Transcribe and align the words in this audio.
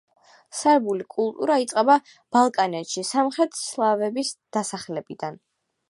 სერბული 0.59 1.05
კულტურა 1.15 1.57
იწყება 1.65 1.97
ბალკანეთში 2.37 3.05
სამხრეთ 3.13 3.61
სლავების 3.63 4.37
დასახლებიდან. 4.59 5.41